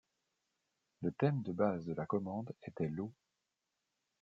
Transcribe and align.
Le 1.03 1.11
thème 1.11 1.43
de 1.43 1.51
base 1.51 1.85
de 1.85 1.93
la 1.93 2.07
commande 2.07 2.53
était 2.65 2.87
l'eau. 2.87 3.13